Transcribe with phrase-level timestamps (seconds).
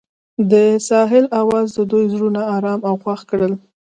[0.51, 0.53] د
[0.87, 3.53] ساحل اواز د دوی زړونه ارامه او خوښ کړل.